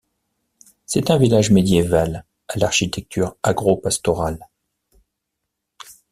C'est 0.87 1.11
un 1.11 1.19
village 1.19 1.51
médiéval 1.51 2.25
à 2.47 2.57
l'architecture 2.57 3.37
agro-pastorale. 3.43 4.47